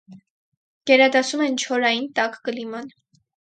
Գերադասում 0.91 1.43
են 1.49 1.59
չորային, 1.67 2.09
տաք 2.21 2.41
կլիման։ 2.49 2.91